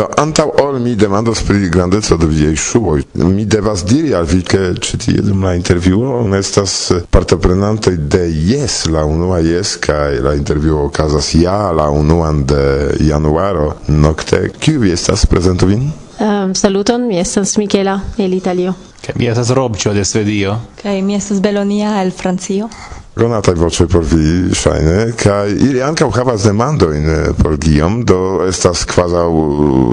Do 0.00 0.06
antaŭ 0.16 0.46
ol 0.62 0.78
mi 0.80 0.94
demandos 0.96 1.42
pri 1.44 1.68
grandeco 1.68 2.16
de 2.16 2.26
viaj 2.30 2.54
ŝuoj, 2.56 3.02
mi 3.20 3.42
devas 3.44 3.82
diri 3.84 4.14
al 4.16 4.24
vi 4.30 4.38
ke 4.48 4.60
ĉi 4.86 4.98
tie 5.02 5.24
dum 5.26 5.42
la 5.44 5.50
intervjuo 5.58 6.14
on 6.22 6.32
estas 6.38 6.76
partoprenantoj 7.12 7.92
de 8.14 8.22
jes, 8.48 8.86
la 8.94 9.02
unua 9.04 9.42
jes 9.44 9.74
kaj 9.84 10.22
la 10.24 10.32
intervjuo 10.38 10.86
okazas 10.86 11.34
ja 11.36 11.58
la 11.76 11.90
unuan 11.92 12.46
de 12.48 12.62
januaro 13.10 13.74
nokte. 13.88 14.46
Kiu 14.56 14.80
vi 14.80 14.94
estas 14.96 15.26
prezentu 15.28 15.68
vin? 15.68 15.90
Um, 16.16 16.54
saluton, 16.54 17.04
mi 17.08 17.20
estas 17.20 17.58
Michela 17.60 18.00
el 18.16 18.38
Italio. 18.40 18.72
Kaj 19.04 19.18
mi 19.20 19.28
estas 19.28 19.52
Robĉo 19.52 19.92
de 19.92 20.04
Svedio. 20.04 20.56
Kaj 20.80 21.02
mi 21.02 21.20
estas 21.20 21.44
Belonia 21.44 21.98
el 22.00 22.16
Francio 22.16 22.72
konataj 23.20 23.54
voĉoj 23.60 23.86
por 23.92 24.04
vi 24.08 24.54
ŝajne 24.56 25.12
kaj 25.20 25.52
ili 25.52 25.82
ankaŭ 25.84 26.08
havas 26.16 26.46
demandojn 26.48 27.08
eh, 27.12 27.30
por 27.36 27.58
Guillaume 27.60 28.04
do 28.08 28.18
estas 28.48 28.86
kvazaŭ 28.88 29.28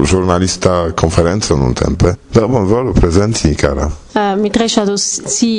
ĵurnalista 0.08 0.76
konferenco 0.96 1.58
nuntempe. 1.60 2.14
Do 2.34 2.48
bonvolu 2.48 2.94
prezenti 2.96 3.56
kara. 3.60 3.90
Uh, 4.16 4.34
mi 4.40 4.52
tre 4.54 4.70
ŝatus 4.72 5.08
si 5.28 5.52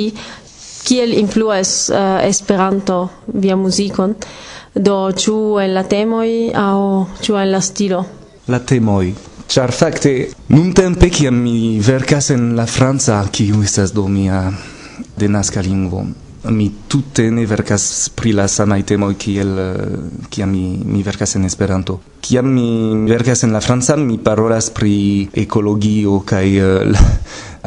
kiel 0.87 1.13
influas 1.19 1.89
uh, 1.93 2.19
Esperanto 2.25 3.01
via 3.33 3.55
muzikon. 3.55 4.15
Do 4.75 4.97
ĉu 5.11 5.35
en 5.61 5.73
la 5.77 5.83
temoj 5.89 6.29
aŭ 6.57 6.79
ĉu 7.25 7.37
en 7.41 7.51
la 7.51 7.61
stilo? 7.61 8.05
La 8.47 8.59
temoj. 8.59 9.11
Char 9.49 9.73
facte, 9.73 10.13
nun 10.53 10.73
tempe 10.77 11.09
kiam 11.09 11.37
mi 11.41 11.79
vercas 11.81 12.29
en 12.33 12.51
la 12.57 12.65
Franza, 12.69 13.21
kiu 13.33 13.63
estas 13.65 13.93
do 13.93 14.07
mia 14.07 14.43
denasca 15.17 15.61
lingvo, 15.65 16.03
mi 16.43 16.71
tutte 16.87 17.29
ne 17.31 17.45
verkas 17.45 18.09
pri 18.15 18.31
la 18.31 18.47
samaj 18.47 18.83
temoj 18.87 19.15
kiel 19.19 19.59
eh, 19.59 19.73
kiam 20.29 20.51
mi 20.51 20.79
mi 20.85 21.03
verkas 21.03 21.35
en 21.35 21.45
Esperanto. 21.45 21.99
Kiam 22.21 22.47
mi 22.53 23.09
verkas 23.09 23.43
en 23.43 23.51
la 23.51 23.59
franca 23.59 23.95
mi 23.95 24.17
parolas 24.17 24.69
pri 24.69 25.27
ekologio 25.33 26.19
kaj 26.25 26.47
eh, 26.47 26.85
la, 26.93 27.03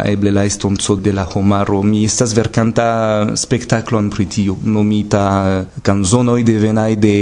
eble 0.04 0.32
la 0.32 0.44
estonco 0.44 0.96
de 0.96 1.12
la 1.12 1.26
homaro. 1.34 1.82
Mi 1.82 2.04
estas 2.04 2.32
verkanta 2.36 3.36
spektaklon 3.36 4.10
pri 4.10 4.26
tio, 4.26 4.56
nomita 4.64 5.26
eh, 5.50 5.80
Canzonoj 5.82 6.42
devenaj 6.42 6.96
de 6.96 7.16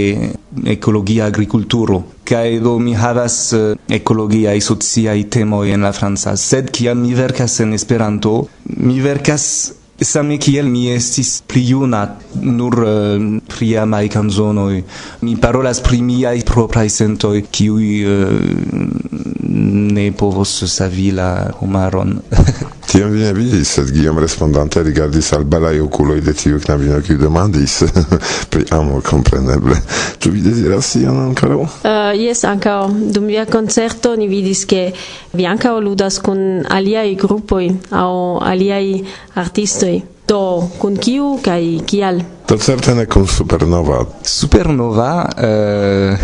ekologia 0.67 1.27
agrikulturo. 1.27 2.03
Kaj 2.31 2.61
do 2.63 2.79
mi 2.79 2.95
havas 2.95 3.51
ekologiaj 3.91 4.61
sociaj 4.63 5.25
temoj 5.35 5.73
en 5.75 5.83
la 5.83 5.91
franca. 5.93 6.37
Sed 6.37 6.71
kiam 6.71 7.03
mi 7.03 7.15
verkas 7.15 7.59
en 7.61 7.75
Esperanto, 7.75 8.47
mi 8.77 9.01
verkas 9.03 9.80
Same 10.01 10.39
kiel 10.41 10.69
mi 10.73 10.87
estis 10.89 11.43
pli 11.45 11.61
juna, 11.71 12.01
nur 12.41 12.77
eh, 12.81 12.91
uh, 13.21 13.27
pri 13.53 13.69
amaj 13.83 14.09
kanzonoj. 14.15 14.83
Mi 15.27 15.37
parolas 15.37 15.83
pri 15.85 16.01
miaj 16.03 16.41
propraj 16.49 16.89
sentoj, 16.89 17.43
kiuj 17.53 17.89
uh, 18.09 18.35
ne 19.99 20.11
povos 20.17 20.57
savi 20.73 21.11
la 21.13 21.31
homaron. 21.61 22.17
Tiam 22.91 23.13
vi 23.15 23.21
ne 23.23 23.33
vidis, 23.33 23.69
sed 23.77 23.93
Guillaume 23.95 24.21
respondante 24.21 24.83
rigardis 24.83 25.29
al 25.33 25.45
belai 25.47 25.79
oculoi 25.81 26.21
de 26.27 26.33
tiu 26.35 26.59
knabino, 26.59 26.97
kiu 27.07 27.21
demandis 27.21 27.77
pri 28.51 28.65
amo, 28.75 28.99
kompreneble. 29.07 29.77
Tu 30.19 30.33
vi 30.35 30.43
deziras 30.43 30.91
tion 30.91 31.21
ancora? 31.23 31.55
Uh, 31.63 32.11
yes, 32.19 32.43
ankaŭ. 32.45 32.89
Dum 33.15 33.31
via 33.31 33.47
concerto 33.47 34.17
ni 34.19 34.27
vidis, 34.27 34.65
che 34.67 34.91
vi 35.39 35.47
ankaŭ 35.47 35.79
ludas 35.79 36.19
con 36.19 36.67
aliai 36.67 37.15
gruppoi 37.15 37.71
au 37.91 38.43
aliai 38.43 39.05
artistoi. 39.39 40.03
Do, 40.27 40.71
kun 40.79 40.99
kiu 40.99 41.39
kai 41.43 41.79
kial? 41.87 42.19
To 42.47 42.59
certe 42.59 42.95
ne 42.99 43.07
kun 43.07 43.27
Supernova. 43.27 44.03
Supernova... 44.23 45.31
Uh... 45.39 46.19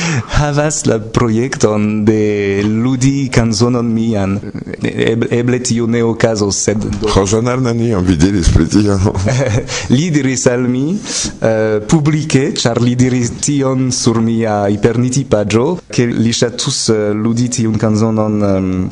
havas 0.28 0.82
la 0.86 0.98
projekton 0.98 2.04
de 2.04 2.62
ludi 2.64 3.28
canzonon 3.32 3.86
mian. 3.86 4.38
Eble 4.82 5.60
tio 5.62 5.86
ne 5.86 6.02
okazos, 6.02 6.58
sed... 6.66 6.84
Rosanar 7.14 7.62
nenion 7.62 8.04
vi 8.06 8.16
diris 8.16 8.50
pri 8.54 8.68
tio. 8.70 8.98
li 9.96 10.10
diris 10.14 10.46
al 10.50 10.66
mi, 10.68 10.86
uh, 10.94 11.78
publike, 11.88 12.52
char 12.58 12.80
li 12.82 12.96
diris 12.98 13.34
tion 13.42 13.90
sur 13.92 14.20
mia 14.20 14.68
iperniti 14.68 15.24
pagio, 15.24 15.80
che 15.88 16.06
li 16.06 16.32
shatus 16.32 16.86
uh, 16.88 16.94
eh, 16.94 17.12
ludi 17.12 17.48
tiun 17.48 17.76
canzonon... 17.78 18.40
Um, 18.42 18.90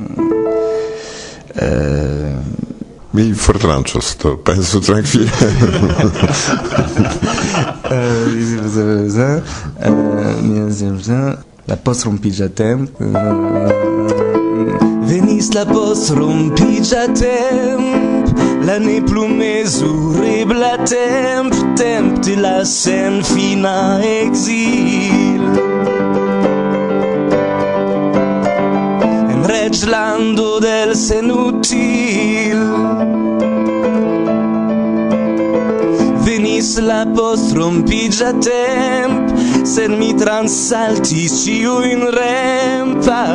uh, 0.00 0.38
eh, 1.54 2.59
Mi 3.12 3.34
fortranĉos, 3.34 4.16
do 4.22 4.36
penso 4.46 4.80
trankvile. 4.80 5.30
Eh, 7.90 9.86
eh, 9.88 11.34
la 11.70 11.76
postrumpiĝa 11.76 12.48
tempo 12.48 13.04
Venis 15.10 15.50
la 15.54 15.64
postrumpiĝa 15.66 17.06
tempo 17.20 18.46
La 18.66 18.78
ne 18.78 19.00
plu 19.06 19.28
mezurebla 19.28 20.76
tempo 20.84 21.56
Tempo 21.76 22.20
de 22.26 22.36
la 22.36 22.64
senfina 22.64 24.00
ekzilo 24.04 25.19
reggilando 29.70 30.58
del 30.58 30.96
senutil. 30.96 32.58
Venis 36.24 36.78
la 36.78 37.06
post 37.14 37.52
rompigia 37.54 38.32
temp 38.42 39.30
Sed 39.64 39.90
mi 39.90 40.14
transaltis 40.14 41.44
ciuin 41.44 42.10
remparoin 42.18 43.30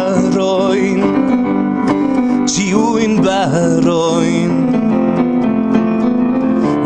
Ciuin 2.51 3.21
baroin. 3.23 4.51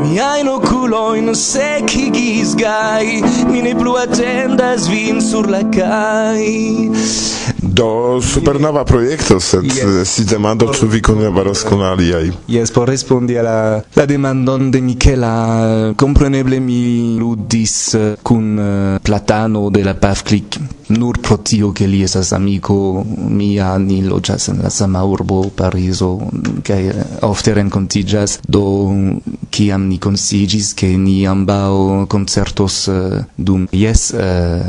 Miain 0.06 0.48
oculoin 0.48 1.34
secigis 1.34 2.56
gai 2.56 3.24
Mi 3.50 3.62
ne 3.66 3.74
plu 3.74 3.98
attendas 3.98 4.88
vin 4.88 5.22
sur 5.22 5.50
la 5.50 5.64
cai. 5.74 6.90
Do 7.80 8.20
supernova 8.20 8.84
projekto, 8.84 9.40
sed 9.40 9.64
yes. 9.64 10.10
si 10.12 10.26
demando 10.28 10.68
ĉu 10.76 10.88
vi 10.92 11.00
kunlaboros 11.00 11.62
kun 11.64 11.80
aliaj. 11.88 12.28
Jes, 12.52 12.74
por 12.76 12.92
respondi 12.92 13.38
al 13.40 13.48
la, 13.48 13.60
la 13.96 14.06
demandon 14.06 14.68
de 14.72 14.82
Michela 14.84 15.32
kompreneble 15.96 16.60
mi 16.60 16.82
ludis 17.16 17.94
eh, 17.96 18.18
kun 18.24 18.60
eh, 18.60 19.00
Platano 19.04 19.70
de 19.70 19.84
la 19.88 19.96
Pavklik 19.96 20.60
nur 20.90 21.20
pro 21.20 21.38
tio 21.38 21.72
che 21.72 21.86
li 21.86 22.02
esas 22.02 22.32
amico 22.34 23.06
mia 23.06 23.78
ni 23.78 24.02
loĝas 24.02 24.48
en 24.50 24.62
la 24.64 24.70
sama 24.70 25.04
urbo 25.06 25.50
Parizo 25.56 26.18
kaj 26.66 26.80
eh, 26.88 27.04
ofte 27.22 27.54
renkontiĝas 27.54 28.40
do 28.48 28.64
kiam 29.54 29.88
ni 29.90 30.00
konsiĝis 30.02 30.74
ke 30.74 30.90
ni 30.98 31.28
ambaŭ 31.28 32.06
koncertos 32.10 32.90
dum 33.38 33.68
jes 33.72 34.10
uh, 34.14 34.66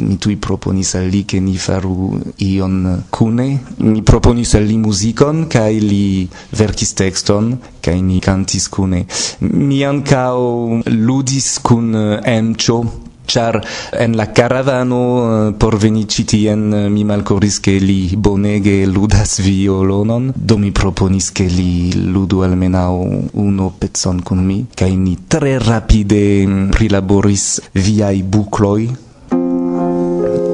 mi 0.00 0.16
tuj 0.20 0.36
proponis 0.40 0.94
al 0.98 1.08
li 1.12 1.22
ke 1.28 1.40
ni 1.40 1.56
faru 1.58 2.18
ion 2.56 3.04
kune. 3.10 3.48
Mi 3.78 4.02
proponis 4.02 4.54
el 4.58 4.68
li 4.68 4.78
musicon, 4.78 5.46
cae 5.50 5.80
li 5.80 6.28
verkis 6.58 6.94
texton, 6.98 7.52
cae 7.82 8.00
ni 8.02 8.20
cantis 8.24 8.68
kune. 8.72 9.04
Mi 9.40 9.82
ancao 9.84 10.80
ludis 10.86 11.58
kun 11.62 11.92
emcio, 12.24 12.80
eh, 12.84 13.08
char 13.28 13.60
en 13.92 14.16
la 14.16 14.32
caravano 14.32 15.48
eh, 15.48 15.52
por 15.52 15.76
veni 15.76 16.06
citien 16.08 16.72
eh, 16.72 16.88
mi 16.88 17.04
malcoris 17.04 17.60
che 17.60 17.76
li 17.76 18.16
bonege 18.16 18.86
ludas 18.86 19.40
violonon 19.40 20.32
do 20.34 20.56
mi 20.56 20.72
proponis 20.72 21.30
che 21.30 21.44
li 21.44 21.92
ludu 22.10 22.40
almenau 22.40 23.28
uno 23.32 23.72
pezzon 23.76 24.22
con 24.22 24.38
mi 24.38 24.66
cae 24.74 24.96
ni 24.96 25.26
tre 25.26 25.58
rapide 25.58 26.46
mm, 26.46 26.70
prilaboris 26.70 27.60
viai 27.72 28.22
bucloi 28.22 29.06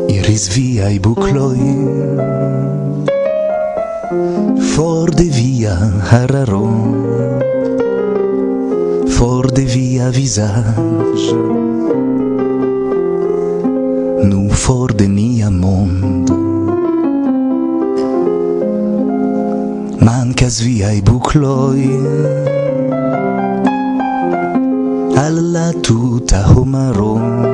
iris 0.08 0.48
via 0.56 0.90
i 0.90 0.98
bucloi. 0.98 1.74
For 4.74 5.10
de 5.10 5.28
via 5.30 5.74
hararon 6.10 7.04
for 9.24 9.46
de 9.46 9.64
via 9.64 10.10
visage 10.10 11.32
nu 14.30 14.48
for 14.50 14.92
de 14.92 15.06
nia 15.08 15.50
mondo. 15.50 16.34
Mancas 20.00 20.60
via 20.60 20.92
i 20.92 21.02
bucloi. 21.02 21.88
Alla 25.16 25.72
tuta 25.82 26.42
homarone 26.42 27.53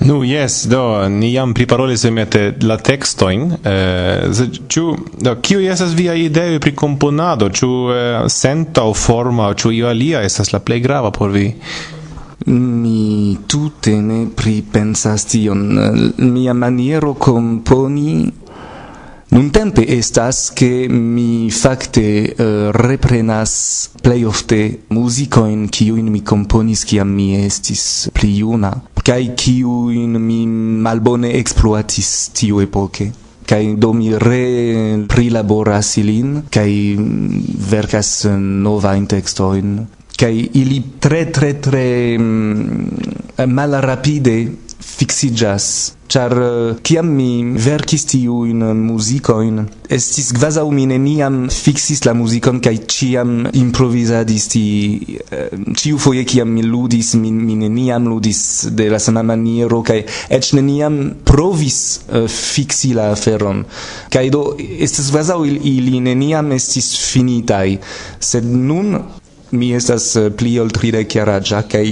Nu, 0.00 0.22
yes, 0.24 0.66
do, 0.66 1.08
ni 1.08 1.32
jam 1.32 1.52
priparolis 1.54 2.04
emete 2.04 2.54
la 2.62 2.76
textoin, 2.76 3.50
eh, 3.64 4.30
ciu, 4.68 4.94
do, 5.18 5.34
kiu 5.42 5.60
esas 5.60 5.92
via 5.98 6.14
ideo 6.14 6.60
pri 6.62 6.74
componado, 6.74 7.50
ciu 7.50 7.90
eh, 7.90 8.28
senta 8.30 8.84
o 8.86 8.94
forma, 8.94 9.50
ciu 9.54 9.74
io 9.74 9.88
alia 9.88 10.22
esas 10.22 10.52
la 10.54 10.60
plei 10.60 10.80
grava 10.80 11.10
por 11.10 11.34
vi? 11.34 11.52
Mi 12.46 13.38
tute 13.46 13.96
ne 14.00 14.26
pripensas 14.30 15.26
tion, 15.26 15.66
mia 16.16 16.54
maniero 16.54 17.14
componi 17.14 18.32
Nun 19.28 19.50
tempe 19.50 19.84
estas 19.84 20.52
che 20.54 20.86
mi 20.88 21.50
facte 21.50 22.34
uh, 22.38 22.42
eh, 22.42 22.70
reprenas 22.72 23.90
plej 24.00 24.24
ofte 24.24 24.78
muzikojn 24.88 25.68
in 25.68 26.08
mi 26.08 26.22
componis 26.22 26.84
kiam 26.84 27.12
mi 27.12 27.36
estis 27.44 28.08
pli 28.14 28.40
una 28.40 28.72
kai 29.08 29.32
kiu 29.32 29.88
in 29.88 30.20
mi 30.20 30.42
malbone 30.84 31.32
exploatis 31.40 32.28
tiu 32.36 32.60
epoke 32.60 33.08
kai 33.48 33.76
do 33.80 33.94
mi 33.96 34.12
re 34.12 35.06
prilaboras 35.08 35.96
ilin 36.02 36.42
kai 36.52 36.92
mm, 36.92 37.56
verkas 37.70 38.10
nova 38.36 38.92
in 38.94 39.06
textoin. 39.08 39.86
Kai 40.18 40.50
ili 40.60 40.82
tre 40.98 41.30
tre 41.30 41.54
tre 41.62 42.18
mal 42.18 43.46
malrapide 43.46 44.36
fixigas 44.98 45.94
char 46.08 46.32
eh, 46.32 46.76
kiam 46.82 47.06
mi 47.12 47.58
verkis 47.66 48.06
tiu 48.08 48.44
in 48.48 48.64
muzicoin 48.80 49.60
estis 49.92 50.32
gvaza 50.32 50.64
u 50.64 50.72
mine 50.72 50.98
niam 50.98 51.36
fixis 51.52 52.04
la 52.08 52.14
muzikon 52.16 52.60
kai 52.64 52.78
ciam 52.88 53.46
improvisadis 53.52 54.48
ti 54.52 54.64
eh, 55.30 55.52
ĉiu 55.80 56.00
foje 56.00 56.24
kiam 56.24 56.48
mi 56.56 56.64
ludis 56.64 57.14
mi, 57.20 57.30
mi 57.32 57.68
niam 57.68 58.08
ludis 58.08 58.40
de 58.70 58.88
la 58.90 58.98
sama 58.98 59.22
maniero 59.22 59.82
kaj 59.84 60.00
eĉ 60.38 60.52
neniam 60.58 60.98
provis 61.28 61.78
eh, 62.08 62.24
uh, 62.24 62.28
fixi 62.28 62.94
la 62.96 63.10
aferon. 63.12 63.64
Kai 64.12 64.28
do 64.32 64.42
estis 64.58 65.10
kvazaŭ 65.12 65.38
ili, 65.46 65.60
ili 65.76 66.00
neniam 66.00 66.52
estis 66.56 66.90
finitai 67.12 67.78
sed 68.30 68.44
nun 68.44 68.96
mi 69.50 69.72
estas 69.74 70.16
eh, 70.16 70.30
pli 70.30 70.58
ol 70.60 70.68
30 70.74 71.16
jaraĝa 71.16 71.62
kaj 71.70 71.84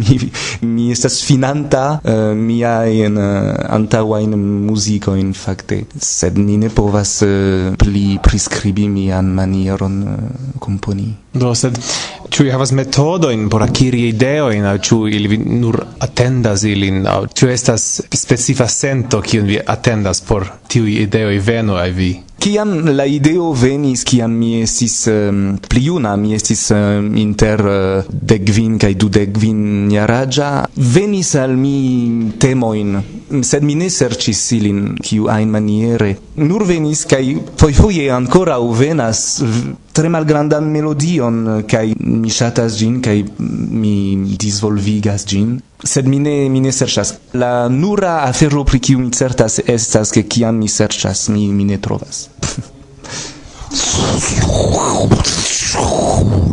mi 0.00 0.18
mi 0.66 0.90
estas 0.92 1.20
finanta 1.24 1.84
eh, 2.02 2.12
uh, 2.12 2.34
miajn 2.38 3.18
uh, 3.18 3.26
eh, 3.26 3.66
antaŭajn 3.76 4.36
muzikojn 4.66 5.32
fakte 5.36 5.82
sed 6.00 6.38
ni 6.38 6.56
ne 6.60 6.70
povas 6.70 7.18
uh, 7.26 7.74
pli 7.78 8.18
priskribi 8.22 8.88
mian 8.88 9.30
manieron 9.34 10.02
uh, 10.02 10.18
componi. 10.60 11.12
do 11.36 11.54
sed 11.54 11.78
ĉu 12.30 12.44
vi 12.46 12.50
havas 12.50 12.72
metodojn 12.72 13.48
por 13.52 13.62
akiri 13.62 14.06
ideojn 14.08 14.64
aŭ 14.66 14.76
ĉu 14.88 15.00
ili 15.08 15.38
nur 15.38 15.82
atendas 16.06 16.64
ilin 16.64 17.04
aŭ 17.06 17.20
ĉu 17.38 17.50
estas 17.52 17.84
specifa 18.12 18.68
sento 18.68 19.20
kiun 19.20 19.46
vi 19.46 19.60
atendas 19.76 20.20
por 20.20 20.48
tiuj 20.68 21.02
ideoj 21.06 21.38
venu 21.50 21.76
al 21.76 21.92
vi 21.92 22.14
Kiam 22.46 22.84
la 22.94 23.02
ideo 23.10 23.48
venis, 23.58 24.04
kiam 24.06 24.30
mi 24.38 24.60
estis 24.62 24.92
um, 25.10 25.56
pli 25.66 25.80
juna, 25.88 26.12
mi 26.14 26.30
estis 26.36 26.60
um, 26.70 27.08
inter 27.18 27.58
uh, 27.66 28.10
degvin 28.32 28.76
kaj 28.78 28.92
dudegvin 29.02 29.88
jaraĝa, 29.90 30.50
venis 30.94 31.32
al 31.42 31.56
mi 31.58 32.30
temoin, 32.38 33.00
sed 33.42 33.66
mi 33.66 33.74
ne 33.80 33.90
serĉis 33.90 34.44
ilin, 34.60 34.84
kiu 35.02 35.26
ajn 35.34 35.50
maniere. 35.56 36.12
Nur 36.38 36.62
venis, 36.70 37.02
kaj 37.10 37.24
fojfoje 37.58 38.06
ancora 38.14 38.60
venas 38.78 39.24
tre 39.96 40.10
malgrandan 40.12 40.66
melodion 40.68 41.64
kai 41.70 41.94
mi 41.98 42.30
ŝatas 42.30 42.76
ĝin 42.76 42.98
kaj 43.04 43.22
mi 43.38 44.36
disvolvigas 44.36 45.24
ĝin 45.30 45.54
sed 45.84 46.08
mi 46.08 46.18
ne 46.18 46.48
mi 46.48 46.60
ne 46.60 46.72
serĉas. 46.72 47.14
La 47.34 47.68
nura 47.68 48.22
afero 48.26 48.64
pri 48.64 48.80
kiu 48.80 48.98
mi 48.98 49.10
certas 49.12 49.60
estas 49.66 50.12
ke 50.12 50.22
kiam 50.28 50.56
mi 50.60 50.68
serĉas 50.68 51.28
mi 51.28 51.52
mi 51.52 51.64
ne 51.64 51.78
trovas. 51.80 52.26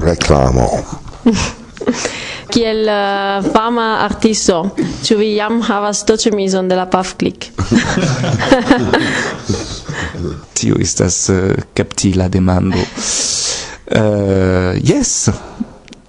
Reklamo. 0.03 0.69
Kiel 2.53 2.85
uh, 2.85 3.41
fama 3.53 3.97
artisto, 4.05 4.75
ĉu 5.03 5.17
vi 5.17 5.35
jam 5.35 5.61
havas 5.65 6.03
do 6.05 6.17
ĉemizon 6.21 6.67
de 6.69 6.75
la 6.77 6.85
Pafklik? 6.85 7.49
tio 10.63 10.79
estas 10.79 11.27
uh, 11.29 11.51
captila 11.75 12.29
demando. 12.31 12.79
Uh, 12.79 12.87
yes! 14.91 15.27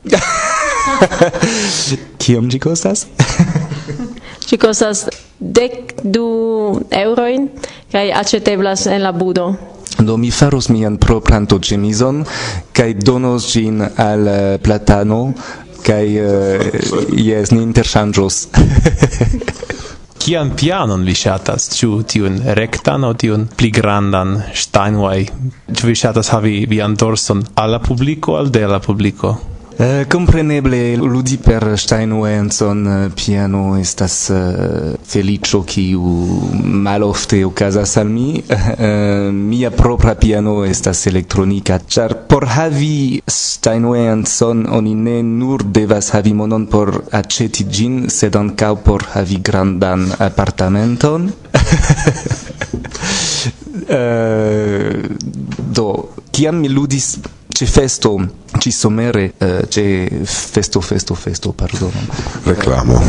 Kiom 2.22 2.46
ĝi 2.52 2.58
kostas? 2.62 3.06
ĝi 4.46 4.56
kostas 4.62 5.08
dek 5.40 5.72
du 6.04 6.26
eŭrojn 6.94 7.48
kaj 7.92 8.12
aĉeteblas 8.22 8.86
en 8.86 9.02
la 9.02 9.12
budo. 9.12 9.54
Do 9.98 10.16
mi 10.18 10.30
faros 10.34 10.68
mian 10.70 10.96
propran 11.02 11.46
toĝemizon 11.50 12.24
kaj 12.74 12.94
donos 12.98 13.46
ĝin 13.52 13.82
al 13.82 14.28
eh, 14.28 14.58
platano 14.62 15.32
kaj 15.84 16.06
uh, 16.20 16.26
jes 17.20 17.50
ni 17.52 17.62
interŝanĝos 17.62 18.46
kian 20.24 20.54
pianon 20.56 21.02
vi 21.04 21.12
ŝatas, 21.20 21.66
ĉu 21.76 21.88
tiun 22.08 22.38
rektan 22.56 23.02
aŭ 23.04 23.10
tiun 23.20 23.42
pli 23.60 23.68
grandan 23.76 24.38
Steinway, 24.56 25.26
ĉu 25.76 25.90
vi 25.90 25.96
ŝatas 26.00 26.30
havi 26.32 26.54
vian 26.70 26.94
dorson 26.96 27.42
al 27.60 27.74
la 27.76 27.80
publiko 27.84 28.38
al 28.38 28.48
de 28.54 28.62
la 28.70 28.78
publiko? 28.80 29.34
Uh, 29.76 30.06
compreneble 30.06 30.94
ludi 30.94 31.36
per 31.36 31.76
Steinwenzon 31.76 32.86
eh, 32.86 33.10
piano 33.10 33.74
estas 33.76 34.30
eh, 34.30 34.36
uh, 34.36 34.94
felicio 35.02 35.64
kiu 35.66 36.00
malofte 36.62 37.42
okazas 37.42 37.96
al 37.96 38.06
mi. 38.06 38.38
Uh, 38.38 39.32
mia 39.50 39.72
propra 39.74 40.14
piano 40.14 40.62
estas 40.62 41.06
elektronika. 41.06 41.80
Char 41.88 42.14
por 42.28 42.46
havi 42.46 43.20
Steinwenzon 43.26 44.64
oni 44.70 44.94
ne 44.94 45.22
nur 45.22 45.64
devas 45.66 46.14
havi 46.14 46.32
monon 46.34 46.68
por 46.70 47.10
aceti 47.10 47.66
gin 47.66 48.08
sed 48.08 48.38
ankaŭ 48.38 48.76
por 48.78 49.02
havi 49.16 49.42
grandan 49.42 50.06
apartamenton. 50.18 51.32
Uh, 53.90 55.02
do 55.74 56.14
kiam 56.30 56.62
mi 56.62 56.68
ludis 56.70 57.16
c'è 57.54 57.66
festo 57.66 58.28
ci 58.58 58.72
somere 58.72 59.34
eh, 59.38 59.58
uh, 59.58 59.68
c'è 59.68 60.08
festo 60.24 60.80
festo 60.80 61.14
festo 61.14 61.52
perdono. 61.52 61.92
Reclamo. 62.42 63.00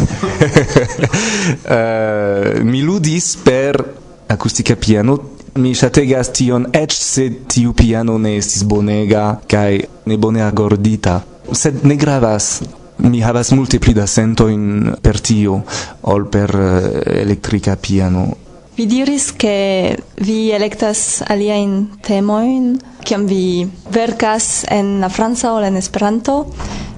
Uh, 1.63 2.61
mi 2.69 2.81
ludis 2.81 3.37
per 3.37 3.95
acustica 4.27 4.75
piano. 4.75 5.33
Mi 5.53 5.73
shategas 5.73 6.29
tion 6.29 6.67
ec 6.69 6.91
se 6.91 7.45
tiu 7.47 7.73
piano 7.73 8.17
ne 8.17 8.35
estis 8.35 8.61
bonega 8.63 9.41
kai 9.47 9.81
ne 10.03 10.17
bone 10.17 10.43
agordita. 10.43 11.25
Sed 11.49 11.81
ne 11.81 11.95
gravas. 11.95 12.61
Mi 12.97 13.21
havas 13.21 13.49
multe 13.49 13.79
pli 13.79 13.93
da 13.93 14.05
sento 14.05 14.47
in 14.47 14.95
per 15.01 15.19
tio 15.21 15.63
ol 16.01 16.27
per 16.27 16.53
eh, 16.53 16.87
uh, 16.87 17.19
elettrica 17.21 17.75
piano. 17.77 18.44
Vi 18.75 18.86
diris 18.86 19.32
che 19.32 19.98
vi 20.20 20.51
electas 20.51 21.24
aliaen 21.24 21.96
temoin, 22.03 22.74
kiam 23.08 23.24
vi 23.24 23.63
verkas 23.88 24.65
en 24.67 25.00
la 25.00 25.08
Franca 25.08 25.53
o 25.55 25.62
en 25.63 25.77
Esperanto, 25.79 26.41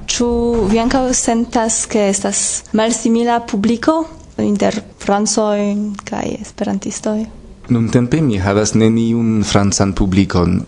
ĉu 0.10 0.30
vi 0.72 0.80
ankaŭ 0.82 1.04
sentas 1.14 1.84
ke 1.86 2.08
estas 2.10 2.64
malsimila 2.74 3.44
publiko 3.46 4.00
inter 4.42 4.80
francoj 4.98 5.60
kaj 6.08 6.26
esperantistoj? 6.42 7.20
Nun 7.68 7.90
tempe 7.92 8.22
mi 8.24 8.38
havas 8.40 8.72
neniun 8.80 9.42
francan 9.44 9.92
publikon. 9.92 10.62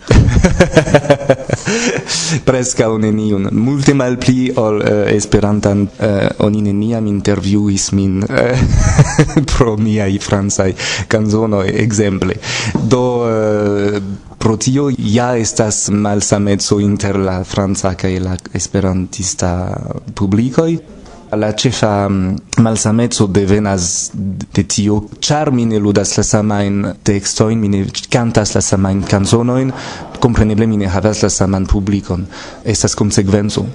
Preskaŭ 2.48 2.90
neniun, 3.00 3.48
multe 3.56 3.94
malpli 3.96 4.50
ol 4.60 4.82
uh, 4.82 5.06
esperantan. 5.08 5.86
Uh, 5.96 6.18
oni 6.44 6.60
neniam 6.66 7.08
intervjuis 7.08 7.90
min 7.96 8.20
uh, 8.26 8.64
pro 9.54 9.78
miaj 9.80 10.18
francaj 10.20 10.74
kanzonoj 11.08 11.72
ekzemple. 11.86 12.36
Do 12.76 13.02
uh, 13.24 13.98
pro 14.40 14.56
tio 14.60 14.90
ja 14.98 15.32
estas 15.40 15.88
malsameco 15.88 16.80
inter 16.84 17.16
la 17.16 17.40
franca 17.44 17.96
kaj 17.96 18.16
la 18.20 18.36
esperantista 18.60 19.52
publikoj 20.16 20.99
la 21.32 21.52
cefa 21.52 22.08
mm, 22.08 22.36
de 22.56 23.26
devenas 23.28 24.10
de 24.54 24.62
tio, 24.62 25.08
char 25.20 25.50
mi 25.52 25.64
ne 25.64 25.78
ludas 25.78 26.16
la 26.16 26.22
samain 26.22 26.94
textoin 27.02 27.58
mi 27.58 27.68
ne 27.68 27.86
cantas 28.10 28.54
la 28.54 28.60
samain 28.60 29.02
canzonoin 29.02 29.72
compreneble 30.20 30.66
mi 30.66 30.76
ne 30.76 30.86
havas 30.86 31.22
la 31.22 31.28
saman 31.28 31.66
publicon 31.66 32.26
Estas 32.64 32.94
consequenzo 32.94 33.66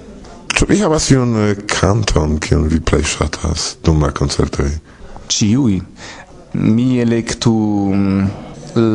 Ĉu 0.55 0.65
vi 0.69 0.77
havas 0.79 1.09
iun 1.11 1.33
eh, 1.35 1.57
kanton, 1.67 2.37
kiun 2.39 2.69
vi 2.71 2.77
plej 2.79 3.03
ŝatas 3.11 3.63
dum 3.83 4.05
la 4.05 4.13
koncertoj? 4.15 4.69
Ĉiuj. 5.27 5.81
Mi 6.53 6.85
elektu 7.03 7.51
mm, 7.91 8.29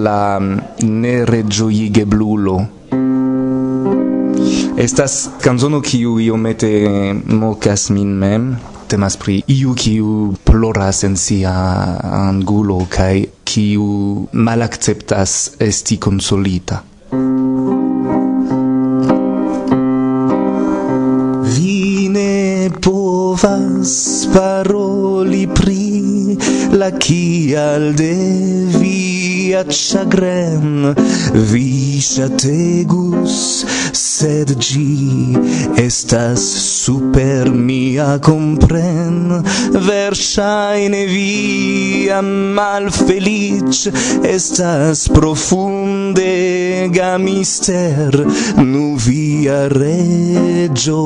la 0.06 0.38
mm, 0.40 0.86
nereĝojigeblulo. 1.02 2.54
Estas 4.80 5.28
canzono 5.44 5.80
kiu 5.84 6.14
iomete 6.20 6.68
mocas 7.26 7.90
min 7.90 8.14
mem, 8.16 8.44
temas 8.88 9.16
pri 9.20 9.34
iu 9.52 9.74
kiu 9.76 10.12
ploras 10.48 11.02
en 11.04 11.18
sia 11.20 11.52
angulo 12.16 12.78
kaj 12.88 13.26
kiu 13.44 13.88
malakceptas 14.32 15.34
esti 15.66 15.98
konsolita. 16.06 16.78
Vi 21.58 22.08
ne 22.16 22.70
povas 22.80 23.92
paroli 24.32 25.44
pri 25.60 26.38
la 26.72 26.88
kial 26.96 27.92
de 28.00 28.14
via 28.80 29.60
chagren, 29.68 30.94
vi 31.52 32.00
ŝategus 32.00 33.40
sed 34.20 34.50
gi 34.60 35.32
estas 35.80 36.42
super 36.84 37.48
mia 37.68 38.18
compren. 38.20 39.16
Versaine 39.72 41.06
via 41.08 42.20
malfelic 42.56 43.88
estas 44.36 45.08
profundega 45.16 47.12
mister 47.18 48.10
nu 48.60 48.96
via 49.06 49.68
regioig 49.72 51.00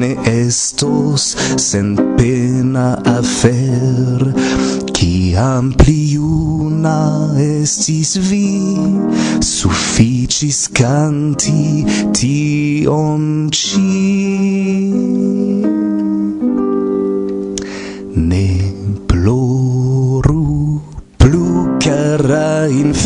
ne 0.00 0.12
estos 0.36 1.36
sen 1.68 1.96
pena 2.18 2.88
afer. 3.16 4.20
Ciam 4.96 5.74
pli 5.76 6.16
una 6.16 7.28
estis 7.36 8.16
vi, 8.16 8.48
sufficis 9.44 10.70
canti 10.72 11.84
tion 12.16 13.50
ci. 13.52 15.15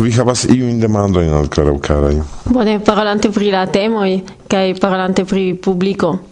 Ĉu 0.00 0.06
vi 0.06 0.14
havas 0.16 0.46
iujn 0.48 0.78
demandojn 0.80 1.28
al 1.36 1.50
Klaro 1.52 1.74
Karaj? 1.76 2.16
Bone, 2.48 2.80
parolante 2.80 3.28
pri 3.28 3.52
la 3.52 3.68
temoj 3.68 4.24
kaj 4.48 4.72
parolante 4.80 5.28
pri 5.28 5.52
publiko, 5.60 6.24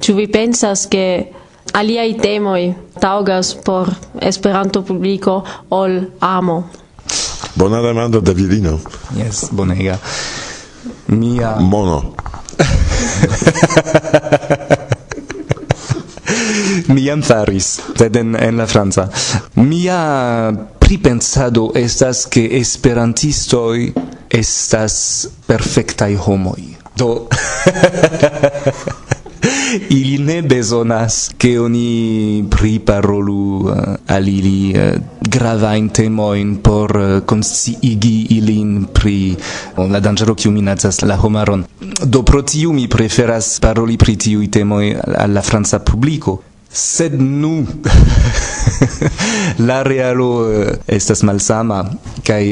ĉu 0.00 0.16
vi 0.16 0.24
pensas 0.32 0.88
ke 0.88 1.28
aliaj 1.76 2.16
temoj 2.22 2.72
taŭgas 2.96 3.60
por 3.60 3.92
Esperanto 4.24 4.80
publiko 4.88 5.44
ol 5.68 6.00
amo? 6.24 6.72
Bona 7.60 7.84
demando 7.84 8.24
de 8.24 8.32
virino. 8.32 8.80
Yes, 9.20 9.52
bonega. 9.52 10.00
Mia 11.12 11.60
mono. 11.60 12.16
Mi 16.88 17.04
jam 17.04 17.20
faris, 17.20 17.84
sed 18.00 18.16
en, 18.16 18.32
en 18.32 18.56
la 18.56 18.64
franca. 18.66 19.10
Mia 19.60 20.00
pripensado 20.90 21.70
estas 21.74 22.26
che 22.26 22.48
esperantistoi 22.50 23.92
estas 24.28 25.28
perfectai 25.46 26.16
homoi. 26.18 26.76
Do... 26.96 27.28
ili 29.88 30.18
ne 30.18 30.42
bezonas 30.42 31.30
che 31.36 31.58
oni 31.58 32.44
priparolu 32.48 33.68
eh, 33.68 33.70
uh, 33.70 33.94
al 34.06 34.26
ili 34.28 34.74
uh, 34.74 34.80
eh, 34.80 35.00
gravain 35.20 35.90
temoin 35.90 36.58
por 36.60 36.90
eh, 36.96 37.16
uh, 37.16 37.24
consciigi 37.24 38.26
ilin 38.34 38.88
pri 38.92 39.36
uh, 39.76 39.86
la 39.90 40.00
dangero 40.00 40.34
kiu 40.34 40.50
minacas 40.50 41.00
la 41.02 41.14
homaron. 41.22 41.64
Do 42.02 42.22
pro 42.22 42.42
tiu 42.42 42.72
mi 42.72 42.88
preferas 42.88 43.58
paroli 43.60 43.96
pri 43.96 44.16
tiui 44.16 44.48
temoi 44.48 44.96
alla 45.14 45.40
franca 45.40 45.78
publico, 45.78 46.49
sed 46.72 47.20
nu. 47.20 47.66
La 49.68 49.82
realo 49.82 50.52
eh, 50.52 50.78
estas 50.86 51.22
malsama 51.22 51.84
kaj 52.24 52.44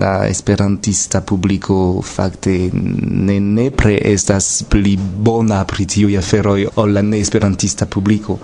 la 0.00 0.28
esperantista 0.28 1.20
publiko 1.20 2.02
fakte 2.04 2.70
ne 2.72 3.38
nepre 3.40 3.96
estas 4.12 4.64
pli 4.68 4.96
bona 4.98 5.62
pri 5.64 5.86
tiuj 5.86 6.18
aferoj 6.18 6.66
ol 6.82 6.92
la 6.96 7.02
neesperantista 7.02 7.86
publiko. 7.86 8.38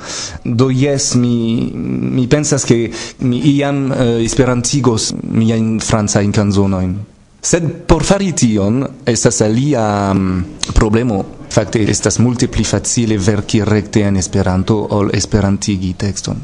Do 0.44 0.70
jes 0.70 1.14
mi 1.14 1.70
mi 2.16 2.26
pensas 2.28 2.64
ke 2.64 2.78
mi 3.20 3.42
iam 3.56 3.90
uh, 3.90 3.96
esperantigos 4.24 5.12
miajn 5.22 5.80
francajn 5.80 6.32
kanzonojn. 6.32 6.96
Sed 7.46 7.66
por 7.86 8.04
fari 8.04 8.32
tion 8.32 8.84
estas 9.06 9.40
alia 9.44 10.12
um, 10.14 10.44
problemo 10.74 11.24
Fakte 11.48 11.82
estas 11.90 12.18
multe 12.18 12.48
pli 12.48 12.64
facile 12.64 13.16
verki 13.18 13.64
rekte 13.64 14.02
en 14.02 14.16
Esperanto 14.16 14.76
ol 14.90 15.10
esperantigi 15.14 15.94
tekston. 15.94 16.40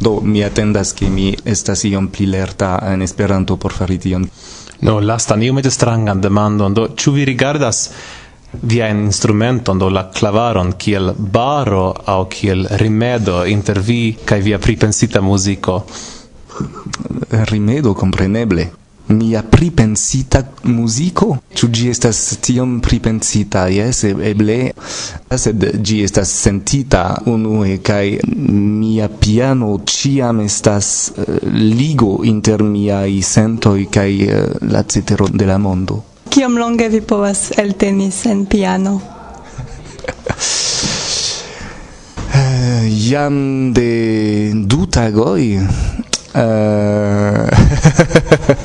Do 0.00 0.20
mi 0.20 0.42
atendas 0.44 0.92
ke 0.92 1.08
mi 1.10 1.30
estas 1.44 1.84
iom 1.84 2.08
pli 2.08 2.26
lerta 2.26 2.78
en 2.92 3.02
Esperanto 3.02 3.56
por 3.56 3.72
fari 3.72 3.98
tion. 3.98 4.28
No, 4.82 4.98
lastan 5.00 5.42
iomete 5.42 5.70
strangan 5.70 6.20
demandon, 6.20 6.74
do 6.74 6.88
ĉu 6.96 7.12
vi 7.12 7.24
rigardas 7.24 7.88
via 8.52 8.88
instrumenton 8.90 9.78
do 9.78 9.88
la 9.88 10.08
clavaron 10.10 10.72
kiel 10.78 11.14
baro 11.16 11.94
au 12.04 12.26
kiel 12.28 12.66
rimedo 12.82 13.44
inter 13.44 13.80
vi 13.80 14.16
kai 14.24 14.40
via 14.42 14.58
pripensita 14.58 15.20
muziko? 15.20 15.86
Rimedo 17.30 17.94
compreneble 17.94 18.81
mia 19.12 19.42
pripensita 19.42 20.42
musico? 20.64 21.36
Ĉu 21.54 21.68
ĝi 21.68 21.88
estas 21.92 22.20
tiom 22.44 22.80
pripensita? 22.84 23.66
Jes 23.72 24.04
eble. 24.08 24.58
Sed 25.44 25.66
ĝi 25.84 26.02
estas 26.06 26.32
sentita 26.44 27.02
unue 27.30 27.78
kaj 27.84 28.18
mia 28.26 29.08
piano 29.08 29.74
ĉiam 29.86 30.40
estas 30.44 31.12
uh, 31.16 31.24
ligo 31.52 32.18
inter 32.28 32.62
miaj 32.66 33.12
sentoj 33.26 33.78
kaj 33.92 34.10
uh, 34.26 34.32
la 34.72 34.82
cetero 34.82 35.28
de 35.28 35.46
la 35.48 35.58
mondo. 35.58 36.02
Kiom 36.32 36.56
longe 36.56 36.88
vi 36.88 37.00
povas 37.04 37.50
elteni 37.60 38.10
sen 38.10 38.46
piano? 38.46 39.00
Uh, 42.32 42.86
jam 42.88 43.72
de 43.76 44.52
du 44.66 44.86
tagoj. 44.86 45.44
Uh... 46.32 47.48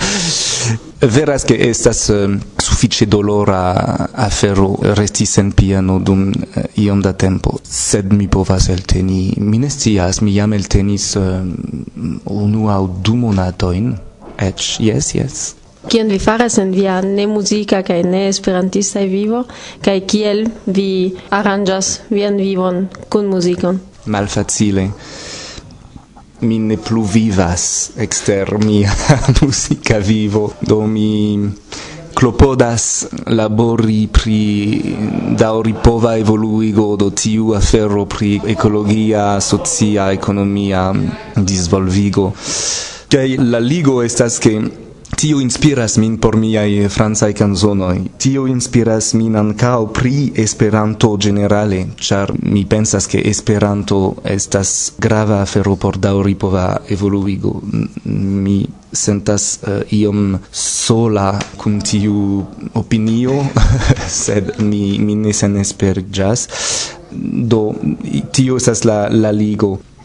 veras 1.10 1.44
che 1.44 1.58
estas 1.58 2.08
um, 2.08 2.40
suffice 2.58 3.08
dolora 3.08 4.10
afero 4.14 4.78
resti 4.82 5.26
sen 5.26 5.54
piano 5.54 6.00
dum 6.00 6.32
uh, 6.32 6.64
iom 6.74 7.02
da 7.02 7.14
tempo. 7.14 7.60
Sed 7.64 8.12
mi 8.12 8.28
povas 8.28 8.70
elteni 8.70 9.34
mi 9.38 9.58
ne 9.58 9.70
scias 9.70 10.20
mi 10.20 10.32
jam 10.32 10.54
eltenis 10.54 11.14
um, 11.16 11.54
unu 12.24 12.68
aŭ 12.70 12.84
du 13.02 13.16
monatojn. 13.16 13.96
Eĉ 14.38 14.78
yes 14.80 15.16
yes 15.18 15.56
kion 15.88 16.10
vi 16.12 16.20
faras 16.20 16.58
en 16.58 16.72
via 16.72 17.00
ne 17.02 17.28
muzika 17.28 17.82
kaj 17.84 18.04
ne 18.04 18.28
esperantista 18.30 19.00
vivo? 19.08 19.44
Kaj 19.82 20.00
kiel 20.12 20.44
vi 20.66 20.90
aranĝas 21.40 21.92
vian 22.10 22.38
vivon 22.42 22.88
kun 23.10 23.30
muzikon? 23.32 23.80
Malfacile 24.06 24.90
mi 26.39 26.60
ne 26.60 26.77
plu 26.77 27.03
vivas 27.03 27.91
exter 27.98 28.58
mia 28.63 28.94
musica 29.41 30.00
vivo 30.00 30.53
do 30.60 30.82
mi 30.86 31.50
clopodas 32.17 33.08
labori 33.25 34.08
pri 34.10 34.82
dauripova 35.38 36.17
evoluigo 36.17 36.96
do 36.96 37.12
tiu 37.12 37.53
afero 37.53 38.06
pri 38.06 38.41
ecologia, 38.44 39.39
socia, 39.39 40.12
economia, 40.12 40.91
disvolvigo. 41.36 42.34
che 43.08 43.36
la 43.38 43.60
ligo 43.60 44.01
estas 44.01 44.39
che 44.39 44.87
Tio 45.18 45.40
inspiras 45.42 45.96
min 45.98 46.20
por 46.22 46.36
miaj 46.38 46.90
francaj 46.94 47.32
canzonoi. 47.34 48.04
Tio 48.22 48.44
inspiras 48.48 49.16
min 49.18 49.36
ankaŭ 49.40 49.88
pri 49.94 50.32
Esperanto 50.44 51.10
generale 51.18 51.80
ĉar 52.08 52.34
mi 52.44 52.62
pensas 52.70 53.10
ke 53.10 53.24
Esperanto 53.26 53.98
estas 54.36 54.76
grava 55.02 55.40
afero 55.42 55.74
por 55.76 55.98
daŭripova 55.98 56.68
evoluigo. 56.94 57.56
Mi 58.06 58.60
sentas 58.94 59.48
uh, 59.64 59.82
iom 59.90 60.38
sola 60.52 61.32
kun 61.58 61.82
tiu 61.82 62.46
opinio, 62.78 63.42
sed 64.22 64.54
mi 64.60 65.00
mi 65.00 65.18
ne 65.26 65.34
senesperĝas 65.34 66.48
do 67.54 67.74
tio 68.32 68.62
estas 68.62 68.86
la 68.86 69.08
la 69.10 69.32
ligo 69.32 69.80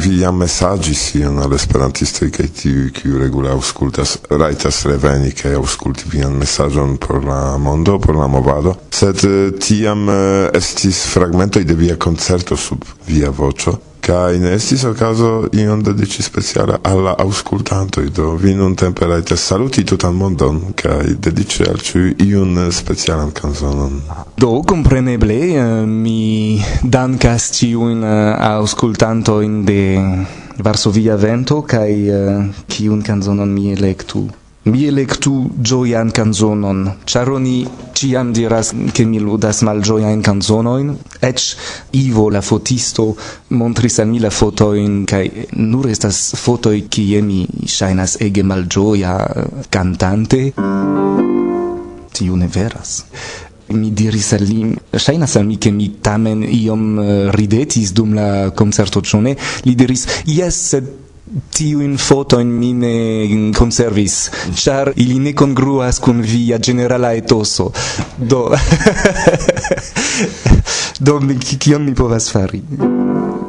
vi 0.00 0.18
jam 0.20 0.36
messagis 0.40 1.02
ion 1.20 1.38
al 1.44 1.52
esperantistoj 1.56 2.30
kaj 2.36 2.46
tiuj 2.60 2.86
kiu 2.96 3.18
regule 3.20 3.50
aŭskultas 3.52 4.16
rajtas 4.30 4.78
reveni 4.88 5.34
kaj 5.36 5.52
aŭskulti 5.58 6.08
vian 6.14 6.38
mesaĝon 6.40 6.96
por 7.04 7.20
la 7.24 7.40
mondo 7.58 7.98
por 8.00 8.16
la 8.16 8.26
movado. 8.26 8.74
Sed 8.96 9.24
eh, 9.28 9.52
tiam 9.60 10.08
eh, 10.08 10.48
estis 10.56 11.04
fragmentoj 11.12 11.64
de 11.68 11.76
via 11.84 11.98
koncerto 12.00 12.56
sub 12.56 12.84
via 13.08 13.30
voĉo 13.30 13.76
Kai 14.00 14.38
ne 14.40 14.54
estis 14.56 14.84
okazo 14.88 15.48
ion 15.52 15.82
dediĉi 15.84 16.22
speciala 16.24 16.78
al 16.88 17.02
la 17.04 17.12
aŭskultantoj, 17.20 18.06
do 18.16 18.30
vi 18.40 18.54
nuntempe 18.56 19.06
rajtas 19.06 19.44
saluti 19.52 19.84
tutan 19.84 20.16
mondon 20.16 20.60
kaj 20.82 21.14
dediĉi 21.26 21.68
al 21.68 21.78
ĉiuj 21.84 22.14
iun 22.24 22.56
specialan 22.72 23.32
kanzonon. 23.36 24.00
Do 24.40 24.62
kompreneble 24.66 25.38
eh, 25.52 25.86
mi 25.86 26.62
dankas 26.82 27.50
ĉiujn 27.58 28.04
eh, 28.04 28.18
aŭskultantojn 28.50 29.64
de 29.68 29.80
Varsovia 30.64 31.16
Vento 31.20 31.60
kaj 31.62 31.88
kiun 32.68 33.00
eh, 33.04 33.06
kanzonon 33.06 33.52
mi 33.52 33.72
elektu. 33.76 34.28
Mi 34.62 34.84
electu 34.84 35.50
gioian 35.56 36.10
canzonon, 36.12 36.98
charoni 37.06 37.66
ciam 37.94 38.30
diras 38.30 38.74
che 38.92 39.06
mi 39.06 39.18
ludas 39.18 39.62
malgioian 39.62 40.20
canzonoin, 40.20 40.98
ec 41.18 41.56
Ivo, 41.92 42.28
la 42.28 42.42
fotisto, 42.42 43.16
montris 43.56 43.98
al 44.00 44.08
mi 44.08 44.20
la 44.20 44.28
fotoin, 44.28 45.06
cae 45.06 45.46
nur 45.56 45.88
estas 45.88 46.34
fotoi 46.36 46.84
cie 46.92 47.22
mi 47.22 47.46
shainas 47.64 48.18
ege 48.20 48.42
malgioia 48.42 49.16
cantante. 49.70 50.52
Tiu 52.12 52.36
ne 52.36 52.48
veras. 52.52 53.04
Mi 53.72 53.94
diris 53.96 54.32
al 54.36 54.44
li, 54.44 54.76
shainas 54.92 55.36
al 55.36 55.46
mi 55.46 55.56
che 55.56 55.70
mi 55.70 55.88
tamen 56.04 56.44
iom 56.44 56.98
eh, 56.98 57.30
ridetis 57.32 57.92
dum 57.92 58.12
la 58.12 58.50
concerto, 58.50 59.00
cione, 59.00 59.38
li 59.64 59.74
diris, 59.74 60.06
yes, 60.26 60.66
sed 60.68 60.98
tiu 61.50 61.80
in 61.80 61.98
foto 61.98 62.40
in 62.40 62.48
mine 62.48 63.52
conservis. 63.56 64.30
Char 64.54 64.92
ili 64.96 65.18
ne 65.18 65.34
congruas 65.34 65.98
kun 65.98 66.22
via 66.22 66.58
generala 66.58 67.14
etoso 67.14 67.72
do 68.16 68.50
do 71.06 71.20
mi 71.20 71.38
kio 71.38 71.78
mi 71.78 71.94
povas 71.94 72.32
fari? 72.32 72.62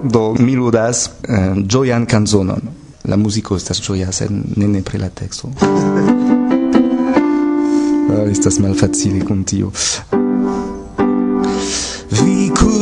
Do 0.03 0.35
mi 0.39 0.55
ludas 0.55 1.09
eh, 1.27 1.33
uh, 1.33 1.57
joyan 1.67 2.05
canzonon. 2.05 2.61
La 3.03 3.17
musico 3.17 3.55
estas 3.55 3.81
joya 3.87 4.11
sen 4.11 4.43
ne 4.55 4.67
ne 4.67 4.81
pri 4.81 4.97
la 4.97 5.09
texto. 5.09 5.49
Ah, 8.11 8.27
estas 8.27 8.57
malfacile 8.59 9.23
kun 9.25 9.43
tiu 9.47 9.71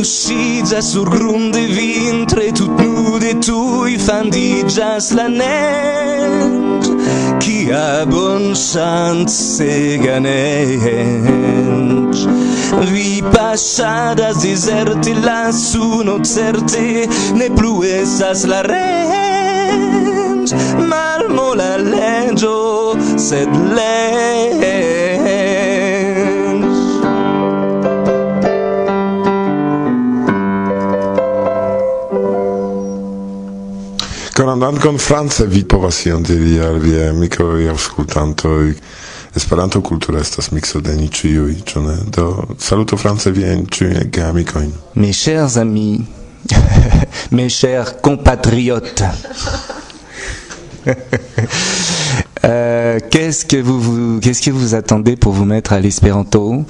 ušiđa 0.00 0.82
sur 0.82 1.08
grunde 1.10 1.60
vintre 1.60 2.52
Tut 2.58 2.70
nude 2.80 3.34
tuj 3.46 3.98
fandiĝas 4.06 5.12
la 5.16 5.28
nek 5.28 6.88
Kia 7.40 8.06
bonŝanc 8.10 9.28
sega 9.28 10.16
Vi 12.92 13.22
paŝadas 13.34 14.42
dezerte 14.42 15.14
la 15.26 15.52
suno 15.52 16.18
certe 16.24 17.06
Ne 17.34 17.50
plu 17.56 17.74
estas 17.84 18.44
la 18.44 18.62
reĝ 18.62 20.56
Malmola 20.90 21.76
leĝo, 21.84 22.58
sed 23.28 23.48
lei 23.76 24.69
Koran 34.60 34.74
dankon 34.74 34.98
France 34.98 35.46
vi 35.46 35.64
povas 35.64 36.06
ion 36.06 36.22
diri 36.22 36.58
al 36.60 36.78
vie 36.78 37.12
mikro 37.12 37.58
i 37.60 37.68
auskultantoj 37.68 38.74
Esperanto 39.36 39.80
kultura 39.80 40.20
estas 40.20 40.50
mikso 40.50 40.80
de 40.80 40.96
ni 40.96 41.08
ĉiuj, 41.08 41.54
ĉu 41.64 41.80
ne? 41.80 41.96
Do 42.12 42.44
saluto 42.58 42.96
France 42.96 43.30
vien 43.32 43.64
ĉiuj 43.66 44.04
geamikojn. 44.12 44.72
Mes 44.94 45.16
chers 45.16 45.56
amis, 45.56 46.00
mes 47.36 47.56
chers 47.60 47.94
compatriotes. 48.02 49.24
Euh, 52.44 52.98
qu'est-ce 53.10 53.44
que 53.44 53.56
vous, 53.56 53.80
vous 53.80 54.20
qu'est-ce 54.20 54.40
que 54.40 54.50
vous 54.50 54.74
attendez 54.74 55.16
pour 55.16 55.32
vous 55.32 55.44
mettre 55.44 55.72
à 55.72 55.80
l'espéranto 55.80 56.64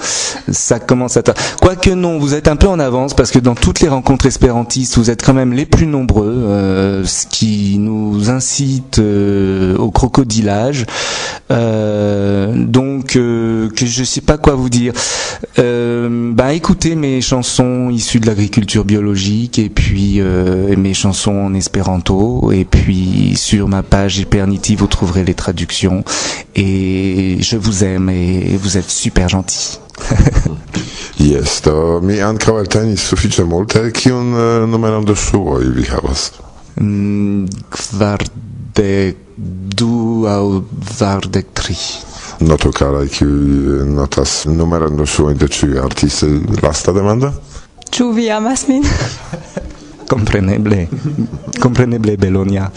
Ça 0.50 0.80
commence 0.80 1.16
à 1.16 1.22
quoique 1.61 1.90
non, 1.90 2.18
vous 2.18 2.35
êtes 2.35 2.48
un 2.48 2.56
peu 2.56 2.66
en 2.66 2.80
avance 2.80 3.14
parce 3.14 3.30
que 3.30 3.38
dans 3.38 3.54
toutes 3.54 3.80
les 3.80 3.88
rencontres 3.88 4.26
espérantistes, 4.26 4.96
vous 4.96 5.11
êtes 5.11 5.24
quand 5.24 5.35
même 5.35 5.52
les 5.52 5.66
plus 5.66 5.87
nombreux, 5.87 6.26
euh, 6.26 7.04
ce 7.04 7.26
qui 7.26 7.78
nous 7.78 8.30
incite 8.30 8.98
euh, 8.98 9.76
au 9.76 9.90
crocodilage. 9.90 10.87
Euh, 11.50 12.52
donc, 12.56 12.89
euh, 13.16 13.68
que 13.70 13.86
je 13.86 14.04
sais 14.04 14.20
pas 14.20 14.38
quoi 14.38 14.54
vous 14.54 14.68
dire. 14.68 14.92
Euh, 15.58 16.32
bah, 16.32 16.52
écoutez 16.52 16.94
mes 16.94 17.20
chansons 17.20 17.90
issues 17.90 18.20
de 18.20 18.26
l'agriculture 18.26 18.84
biologique 18.84 19.58
et 19.58 19.68
puis 19.68 20.20
euh, 20.20 20.76
mes 20.76 20.94
chansons 20.94 21.36
en 21.36 21.54
espéranto 21.54 22.52
et 22.52 22.64
puis 22.64 23.34
sur 23.36 23.68
ma 23.68 23.82
page 23.82 24.18
Hypernity 24.18 24.76
vous 24.76 24.86
trouverez 24.86 25.24
les 25.24 25.34
traductions 25.34 26.04
et 26.54 27.38
je 27.40 27.56
vous 27.56 27.84
aime 27.84 28.10
et 28.10 28.56
vous 28.56 28.76
êtes 28.76 28.90
super 28.90 29.28
gentil. 29.28 29.78
yes, 31.20 31.60
do 31.64 32.00
mi 32.02 32.20
ankaŭ 32.24 32.58
eltenis 32.60 33.04
sufiĉe 33.10 33.44
multe. 33.48 33.82
Kiun 33.96 34.32
uh, 34.34 34.68
numeron 34.70 35.04
de 35.08 35.16
ŝuoj 35.16 35.72
vi 35.76 35.86
havas? 35.90 36.30
Mm, 36.80 37.48
kvardek 37.74 39.20
du 39.80 40.26
aŭ 40.30 40.62
kvardek 40.94 41.52
tri. 41.54 41.76
noto 42.40 42.72
cara 42.72 43.05
kiuj 43.07 43.85
notas 43.87 44.44
numeran 44.48 44.96
noŝuojn 44.96 45.38
de 45.38 45.48
ĉiuj 45.48 45.79
artistoj. 45.85 46.33
Lasta 46.62 46.92
demando? 46.96 47.33
Ĉu 47.90 48.12
vi 48.16 48.31
amas 48.31 48.66
min? 48.68 48.85
Kompreneble. 50.12 50.87
Kompreneble, 51.62 52.16
Belonia. 52.16 52.70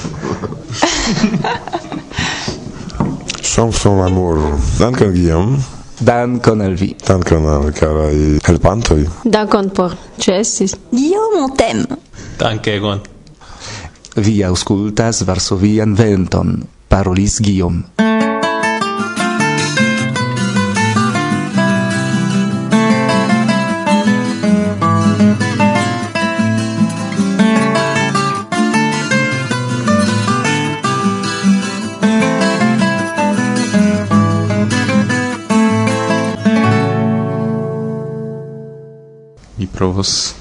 Chanson 3.54 4.00
l'amour. 4.02 4.38
Dankon, 4.80 5.12
Guillaume. 5.14 5.58
Dankon 6.00 6.62
al 6.62 6.76
vi. 6.76 6.96
Dankon 7.08 7.46
al 7.48 7.72
caraj 7.78 8.40
helpantoj. 8.48 9.06
Dankon 9.24 9.70
por 9.70 9.96
ĉesis. 10.20 10.76
Guillaume, 10.92 11.48
tem. 11.58 11.86
Dankegon. 12.40 13.02
Vi 14.16 14.44
auscultas 14.44 15.24
Varsovian 15.26 15.96
venton. 15.98 16.64
Parolis 16.90 17.40
Guillaume. 17.42 18.33
tradukos 40.04 40.36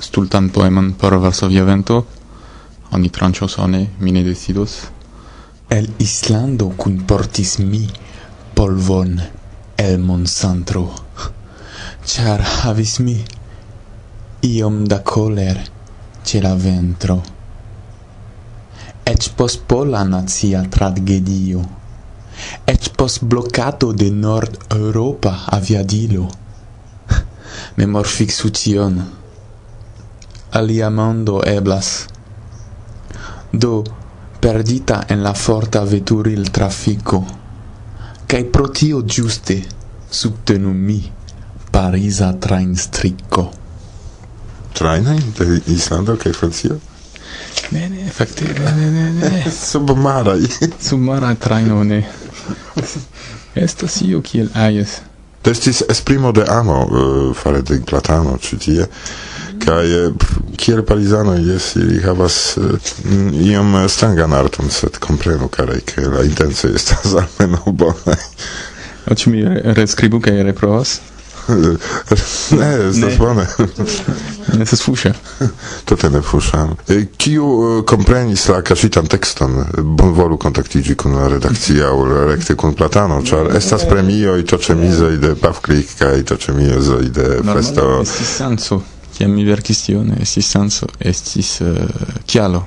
stultan 0.00 0.50
poemon 0.50 0.92
por 0.92 1.16
Varsovia 1.18 1.64
vento. 1.64 2.06
Oni 2.92 3.08
tranchos 3.08 3.58
one, 3.58 3.90
mi 3.98 4.12
ne 4.12 4.22
decidos. 4.22 4.90
El 5.68 5.90
Islando 5.98 6.68
kunportis 6.76 7.58
mi 7.58 7.88
polvon 8.54 9.20
el 9.76 9.98
Monsantro, 9.98 10.94
Char 12.04 12.40
havis 12.42 13.00
mi 13.00 13.24
iom 14.42 14.84
da 14.84 15.02
coler 15.02 15.58
ce 16.24 16.40
la 16.40 16.54
ventro. 16.54 17.22
Ec 19.04 19.30
pos 19.36 19.56
pola 19.56 20.04
nazia 20.04 20.62
tragedio, 20.70 21.62
ec 22.66 22.90
pos 22.96 23.18
blokado 23.20 23.92
de 23.92 24.10
Nord 24.10 24.58
Europa 24.70 25.46
aviadilo, 25.46 26.28
memorfiksu 27.76 28.50
tion. 28.50 29.00
Alia 30.50 30.90
mondo 30.90 31.42
eblas. 31.44 32.06
Do, 33.50 33.82
perdita 34.40 35.04
en 35.08 35.22
la 35.22 35.34
forta 35.34 35.84
veturil 35.84 36.50
trafico, 36.50 37.24
cae 38.26 38.44
pro 38.44 38.68
tio 38.70 39.02
giuste 39.04 39.62
subtenu 40.08 40.72
mi 40.72 41.00
Parisa 41.70 42.32
train 42.32 42.74
stricco. 42.74 43.52
Traina 44.72 45.14
de 45.14 45.62
Islando 45.66 46.16
che 46.16 46.32
Francio? 46.32 46.80
Ne, 47.68 47.88
ne, 47.88 48.08
fakte, 48.08 48.44
ne, 48.44 48.72
ne, 48.72 48.90
ne, 48.90 49.10
ne. 49.10 49.50
Submara, 49.50 50.36
Submarai 50.78 51.36
trainone. 51.36 52.06
Estas 53.52 54.00
io 54.00 54.20
kiel 54.20 54.48
ajes 54.54 55.02
estis 55.50 55.82
esprimo 55.88 56.32
de 56.32 56.44
amo 56.48 56.80
uh, 56.84 57.36
fare 57.36 57.62
de 57.62 57.80
Platano 57.86 58.38
ci 58.40 58.58
tie 58.58 58.86
kaj 59.64 59.86
eh, 59.98 60.12
kiel 60.56 60.82
parizanoj 60.84 61.40
jes 61.40 61.76
ili 61.76 62.02
havas 62.02 62.56
uh, 62.56 62.64
iom 63.40 63.88
strangan 63.88 64.32
arton 64.32 64.70
sed 64.70 64.98
komprenu 65.00 65.48
kare 65.48 65.80
ke 65.80 66.00
la 66.00 66.24
intencoj 66.24 66.74
estas 66.74 67.14
almeno 67.22 67.62
bona 67.66 68.16
Oĉ 69.06 69.26
mi 69.26 69.44
reskribu 69.78 70.20
kaj 70.20 70.42
reprovas? 70.42 71.00
ne, 72.60 72.88
estas 72.88 73.18
bone. 73.18 73.46
Ne 74.54 74.62
estas 74.62 74.82
fuŝa. 74.82 75.12
Tute 75.84 76.10
ne 76.10 76.22
fuŝa. 76.22 76.62
Kiu 77.16 77.46
komprenis 77.86 78.48
la 78.48 78.60
kaŝitan 78.66 79.06
tekston, 79.10 79.56
bonvolu 79.98 80.38
kontaktiĝi 80.42 80.96
kun 80.98 81.16
la 81.18 81.28
redakcia 81.32 81.90
aŭ 81.90 82.04
rekte 82.32 82.56
kun 82.58 82.74
platano, 82.74 83.20
ĉar 83.22 83.52
estas 83.56 83.86
premioj 83.90 84.42
ĉoĉemizoj 84.50 85.16
de 85.22 85.34
Pavklik 85.40 85.96
kaj 85.98 86.22
ĉoĉemizoj 86.30 87.02
de 87.08 87.28
festo. 87.52 87.82
Normale 87.82 88.06
estis 88.06 88.36
sanco, 88.38 88.80
kiam 89.16 89.34
mi 89.34 89.44
verkis 89.48 89.84
tion, 89.86 90.14
estis 90.20 90.50
sanco, 90.56 90.90
estis 91.00 91.58
kialo. 92.26 92.66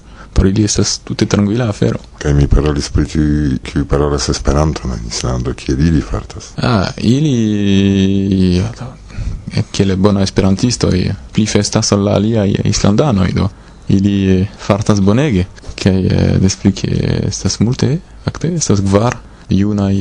por 0.33 0.47
ili 0.47 0.63
estas 0.63 0.99
tute 1.03 1.25
tranquila 1.25 1.69
afero 1.69 1.99
kaj 2.19 2.33
mi 2.33 2.47
parolis 2.47 2.89
pri 2.89 3.05
tiuj 3.05 3.57
kiuj 3.63 3.85
parolas 3.85 4.29
esperanton 4.29 4.91
en 4.91 5.07
islando 5.07 5.53
kiel 5.53 5.79
ili 5.87 6.01
fartas 6.01 6.51
ah 6.57 6.87
ili 6.97 8.57
eh, 8.57 9.63
kiel 9.71 9.95
bonaj 9.95 10.23
esperantistoj 10.23 10.99
eh, 10.99 11.15
pli 11.33 11.45
festas 11.45 11.91
ol 11.91 12.03
la 12.03 12.15
aliaj 12.19 12.55
islandanoj 12.63 13.31
do 13.31 13.49
ili 13.89 14.15
eh, 14.35 14.47
fartas 14.67 15.01
bonege 15.01 15.45
kaj 15.83 15.97
des 16.41 16.55
pli 16.55 16.71
ke 16.71 16.91
estas 17.27 17.59
multe 17.59 17.97
fakte 18.25 18.53
estas 18.55 18.81
kvar 18.81 19.17
junaj 19.49 19.95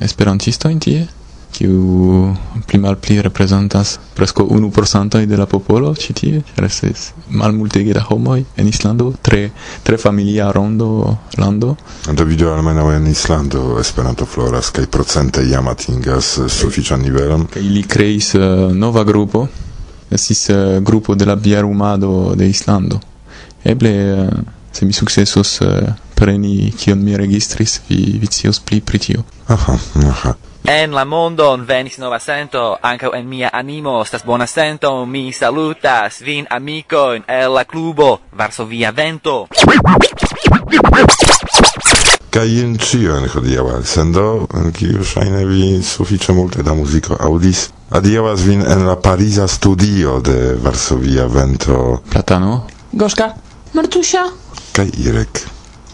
esperantistoj 0.00 0.78
tie? 0.80 1.06
qui 1.56 1.66
plus 2.66 2.78
mal 2.78 2.96
plus 2.96 3.20
représentent 3.20 3.98
presque 4.14 4.40
1% 4.40 5.26
de 5.26 5.36
la 5.36 5.46
population, 5.46 5.94
ce 5.94 6.12
qui 6.12 6.34
est 6.34 7.14
mal 7.30 7.52
multi 7.52 7.82
de 7.84 8.00
homoï 8.10 8.44
en 8.60 8.66
Islande, 8.66 9.14
très, 9.22 9.50
très 9.82 9.96
familier 9.96 10.42
rondo 10.42 11.16
l'ando. 11.38 11.76
Individuellement, 12.08 12.86
oui, 12.86 12.96
en 12.96 13.06
Islande, 13.06 13.56
Esperanto 13.80 14.26
Floras, 14.26 14.70
qui 14.70 14.86
procente 14.86 15.40
jam 15.48 15.68
atingas 15.68 16.40
suficient 16.46 16.98
niveau. 16.98 17.46
Et 17.56 17.60
il 17.60 17.86
crée 17.86 18.18
un 18.34 18.38
uh, 18.38 18.70
eh, 18.70 18.74
nouveau 18.74 19.04
groupe, 19.04 19.48
c'est 20.14 20.52
un 20.52 20.74
uh, 20.74 20.76
eh, 20.76 20.80
groupe 20.82 21.16
de 21.16 21.24
la 21.24 21.36
bière 21.36 21.64
humado 21.64 22.34
de 22.36 22.44
Islande. 22.44 22.98
Eble, 23.64 23.88
uh, 23.88 24.30
se 24.72 24.84
mi 24.84 24.92
successus 24.92 25.60
uh, 25.62 25.66
preni 26.16 26.72
kion 26.78 27.04
mi 27.04 27.16
registris, 27.16 27.80
vi, 27.88 28.18
vi 28.20 28.26
cios 28.26 28.60
pli 28.60 28.80
pri 28.80 28.98
tio. 28.98 29.24
Aha, 29.46 29.78
aha. 30.08 30.34
En 30.66 30.94
la 30.94 31.04
mondon 31.04 31.62
venis 31.62 31.98
nova 32.02 32.18
sento, 32.18 32.62
ankaŭ 32.82 33.12
en 33.14 33.28
mia 33.30 33.50
animo 33.52 34.00
estas 34.02 34.24
bona 34.26 34.46
sento, 34.50 34.90
mi 35.06 35.32
salutas 35.32 36.18
vin 36.26 36.48
amikojn 36.50 37.22
el 37.28 37.54
la 37.54 37.64
klubo 37.64 38.08
Varsovia 38.32 38.90
Vento. 38.90 39.36
Kaj 42.34 42.48
jen 42.50 42.74
ĉion 42.82 43.30
hodiaŭa 43.30 43.78
elsendo, 43.78 44.26
en 44.58 44.72
kiu 44.74 45.06
ŝajne 45.06 45.44
vi 45.46 45.82
sufiĉe 45.82 46.34
multe 46.34 46.66
da 46.66 46.74
muziko 46.74 47.14
aŭdis. 47.20 47.68
Adiaŭas 47.94 48.42
vin 48.42 48.66
en 48.66 48.88
la 48.88 48.96
pariza 48.96 49.46
studio 49.48 50.18
de 50.20 50.56
Varsovia 50.62 51.30
Vento. 51.30 52.00
Platano. 52.10 52.64
Goska. 52.92 53.36
Martusia. 53.72 54.26
Kaj 54.72 54.90
Irek. 54.98 55.46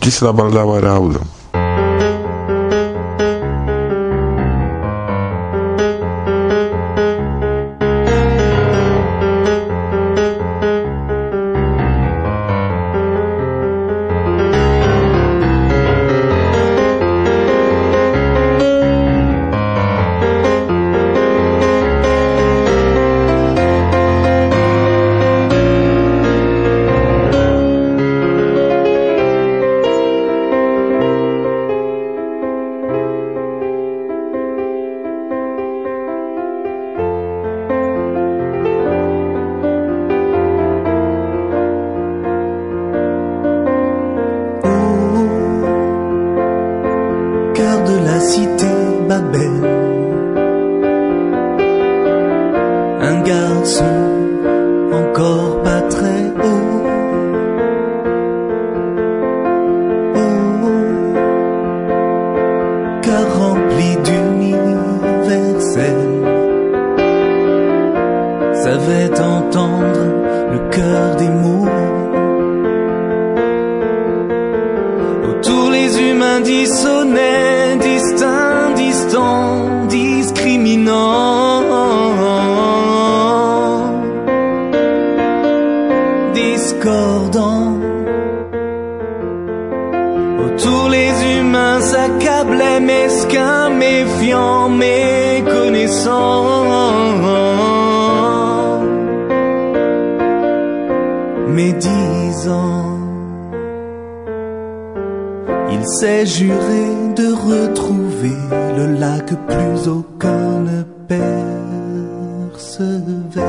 disse 0.02 0.24
a 0.24 0.32
trabalhava 0.32 0.76
Araudo. 0.76 1.20
lejos 63.22 63.61
vais. 113.30 113.40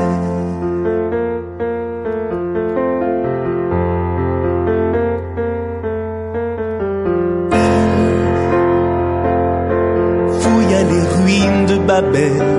Elle 7.52 8.00
fouilla 10.40 10.82
les 10.82 11.02
ruines 11.16 11.66
de 11.66 11.76
Babel 11.86 12.53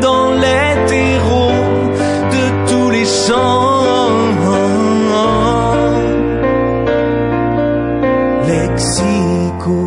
dans 0.00 0.30
les 0.32 0.74
de 2.34 2.44
tous 2.68 2.90
les 2.90 3.04
champs. 3.04 3.82
Lexico, 8.48 9.82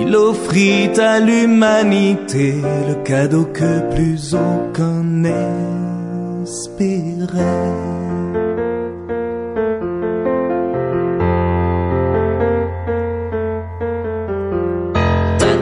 il 0.00 0.14
offrit 0.16 0.90
à 0.98 1.20
l'humanité 1.20 2.54
le 2.88 2.94
cadeau 3.04 3.46
que 3.46 3.94
plus 3.94 4.34
aucun 4.34 5.24
espérait. 6.42 7.93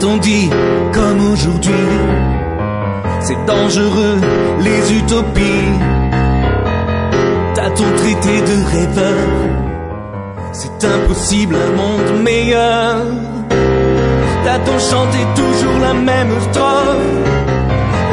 T'a-t-on 0.03 0.17
dit 0.17 0.51
comme 0.93 1.33
aujourd'hui? 1.33 1.87
C'est 3.21 3.39
dangereux 3.47 4.19
les 4.59 4.93
utopies. 4.99 5.71
T'a-t-on 7.55 7.97
traité 7.99 8.41
de 8.41 8.57
rêveur? 8.75 9.29
C'est 10.53 10.85
impossible 10.85 11.55
un 11.55 11.77
monde 11.77 12.21
meilleur. 12.21 12.97
T'a-t-on 14.45 14.79
chanté 14.81 15.19
toujours 15.37 15.79
la 15.81 15.95
même 15.95 16.33
strophe? 16.51 17.07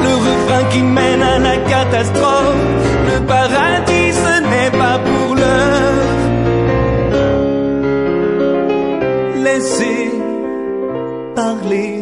Le 0.04 0.14
refrain 0.28 0.64
qui 0.70 0.84
mène 0.84 1.24
à 1.24 1.40
la 1.40 1.58
catastrophe. 1.58 2.68
Le 3.12 3.26
paradis 3.26 3.99
ugly 11.60 11.99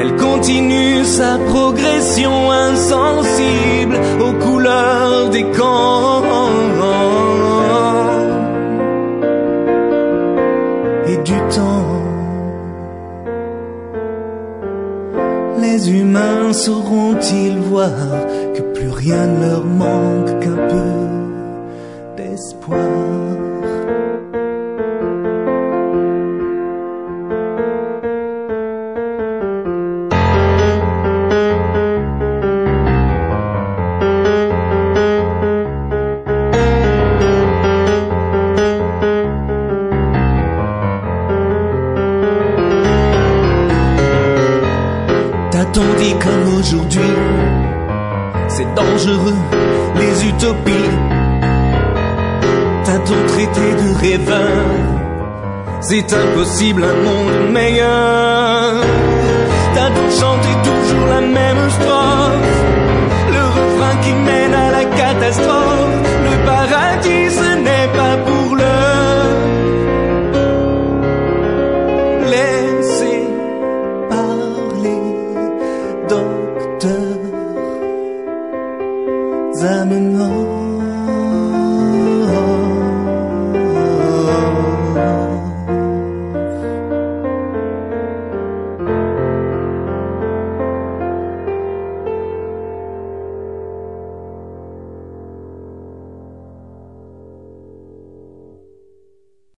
elle 0.00 0.16
continue 0.16 1.04
sa 1.04 1.38
progression 1.38 2.50
insensible 2.50 3.96
aux 4.20 4.32
couleurs 4.44 5.30
des 5.30 5.44
camps 5.44 6.22
et 11.06 11.16
du 11.18 11.38
temps. 11.56 11.84
Les 15.60 15.90
humains 15.90 16.52
sauront-ils 16.52 17.58
voir 17.58 17.90
rien 18.98 19.26
ne 19.26 19.46
leur 19.46 19.64
manque 19.64 20.40
qu'un 20.40 20.56
peu 20.70 20.90
d'espoir? 22.16 22.80
T'a-t-on 45.52 45.88
dit 46.00 46.14
comme 46.22 46.58
aujourd'hui 46.58 47.67
c'est 48.48 48.74
dangereux, 48.74 49.36
les 49.96 50.28
utopies. 50.28 50.90
t'as 52.84 52.98
tantôt 52.98 53.22
traité 53.28 53.74
de 53.80 53.88
rêveur 54.00 54.64
C'est 55.80 56.12
impossible 56.12 56.84
un 56.84 56.96
monde 57.04 57.52
meilleur. 57.52 58.74
T'a-t-on 59.74 60.10
chanté 60.20 60.48
toujours 60.64 61.06
la 61.06 61.20
même 61.20 61.70
strophe 61.70 62.58
Le 63.30 63.42
refrain 63.58 63.96
qui 64.02 64.12
mène 64.12 64.54
à 64.54 64.70
la 64.72 64.84
catastrophe 64.84 65.87